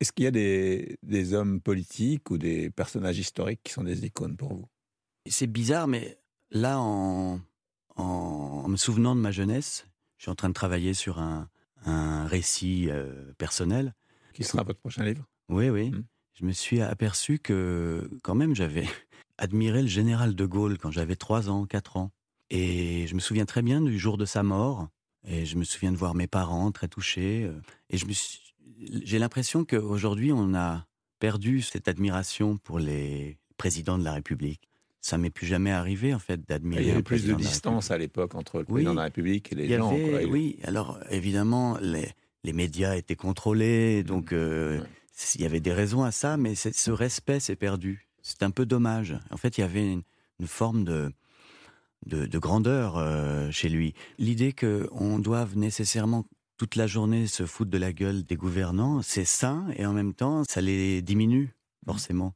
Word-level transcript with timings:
Est-ce 0.00 0.12
qu'il 0.12 0.24
y 0.24 0.28
a 0.28 0.30
des, 0.32 0.98
des 1.02 1.34
hommes 1.34 1.60
politiques 1.60 2.30
ou 2.30 2.38
des 2.38 2.70
personnages 2.70 3.18
historiques 3.18 3.60
qui 3.64 3.72
sont 3.72 3.82
des 3.84 4.04
icônes 4.04 4.36
pour 4.36 4.52
vous? 4.54 4.66
C'est 5.26 5.46
bizarre, 5.48 5.88
mais 5.88 6.18
là, 6.50 6.78
en, 6.78 7.40
en 7.96 8.68
me 8.68 8.76
souvenant 8.76 9.16
de 9.16 9.20
ma 9.20 9.30
jeunesse, 9.32 9.86
je 10.16 10.24
suis 10.24 10.30
en 10.30 10.34
train 10.34 10.48
de 10.48 10.54
travailler 10.54 10.94
sur 10.94 11.18
un, 11.18 11.48
un 11.84 12.26
récit 12.26 12.86
euh, 12.90 13.32
personnel. 13.38 13.94
Qui 14.32 14.44
sera 14.44 14.62
votre 14.62 14.80
prochain 14.80 15.04
livre? 15.04 15.24
Oui, 15.48 15.68
oui. 15.68 15.90
Hmm. 15.90 16.04
Je 16.34 16.44
me 16.44 16.52
suis 16.52 16.80
aperçu 16.80 17.40
que 17.40 18.08
quand 18.22 18.36
même 18.36 18.54
j'avais 18.54 18.86
admiré 19.38 19.82
le 19.82 19.88
général 19.88 20.34
de 20.36 20.46
Gaulle 20.46 20.78
quand 20.78 20.92
j'avais 20.92 21.16
3 21.16 21.50
ans, 21.50 21.66
4 21.66 21.96
ans. 21.96 22.12
Et 22.50 23.06
je 23.08 23.14
me 23.14 23.20
souviens 23.20 23.44
très 23.44 23.62
bien 23.62 23.80
du 23.80 23.98
jour 23.98 24.16
de 24.16 24.24
sa 24.24 24.42
mort. 24.44 24.88
Et 25.26 25.44
je 25.44 25.56
me 25.56 25.64
souviens 25.64 25.90
de 25.92 25.96
voir 25.96 26.14
mes 26.14 26.28
parents 26.28 26.70
très 26.70 26.88
touchés. 26.88 27.44
euh, 27.44 27.60
Et 27.90 27.98
je 27.98 28.06
me 28.06 28.12
suis- 28.12 28.47
j'ai 29.04 29.18
l'impression 29.18 29.64
qu'aujourd'hui, 29.64 30.32
on 30.32 30.54
a 30.54 30.86
perdu 31.18 31.62
cette 31.62 31.88
admiration 31.88 32.56
pour 32.58 32.78
les 32.78 33.38
présidents 33.56 33.98
de 33.98 34.04
la 34.04 34.12
République. 34.12 34.60
Ça 35.00 35.16
m'est 35.18 35.30
plus 35.30 35.46
jamais 35.46 35.70
arrivé, 35.70 36.12
en 36.14 36.18
fait, 36.18 36.46
d'admirer. 36.48 36.82
Il 36.82 36.88
y 36.88 36.90
avait 36.90 37.02
plus 37.02 37.24
de 37.24 37.32
distance 37.34 37.90
à 37.90 37.98
l'époque 37.98 38.34
entre 38.34 38.58
le 38.58 38.64
Oui. 38.68 38.72
président 38.74 38.92
de 38.92 38.96
la 38.98 39.04
République 39.04 39.52
et 39.52 39.54
les 39.54 39.76
gens. 39.76 39.90
avait- 39.90 40.10
quoi. 40.10 40.22
Il- 40.22 40.28
oui, 40.28 40.58
alors 40.64 40.98
évidemment, 41.10 41.78
les, 41.80 42.08
les 42.44 42.52
médias 42.52 42.94
étaient 42.96 43.16
contrôlés, 43.16 44.02
donc 44.02 44.32
euh, 44.32 44.80
Ouais. 44.80 44.86
il 45.36 45.40
y 45.42 45.44
avait 45.44 45.60
des 45.60 45.72
raisons 45.72 46.02
à 46.04 46.10
ça, 46.12 46.36
mais 46.36 46.54
ce 46.54 46.90
respect 46.90 47.40
s'est 47.40 47.56
perdu. 47.56 48.06
C'est 48.22 48.42
un 48.42 48.50
peu 48.50 48.66
dommage. 48.66 49.16
En 49.30 49.36
fait, 49.36 49.56
il 49.58 49.62
y 49.62 49.64
avait 49.64 49.92
une, 49.92 50.02
une 50.40 50.46
forme 50.48 50.84
de, 50.84 51.12
de, 52.06 52.26
de 52.26 52.38
grandeur 52.38 52.96
euh, 52.98 53.50
chez 53.50 53.68
lui. 53.68 53.94
L'idée 54.18 54.52
qu'on 54.52 55.18
doive 55.18 55.56
nécessairement 55.56 56.26
toute 56.58 56.74
la 56.74 56.88
journée 56.88 57.28
se 57.28 57.46
foutre 57.46 57.70
de 57.70 57.78
la 57.78 57.92
gueule 57.92 58.24
des 58.24 58.36
gouvernants, 58.36 59.00
c'est 59.00 59.24
sain, 59.24 59.66
et 59.76 59.86
en 59.86 59.92
même 59.92 60.12
temps, 60.12 60.42
ça 60.48 60.60
les 60.60 61.02
diminue, 61.02 61.54
forcément. 61.86 62.34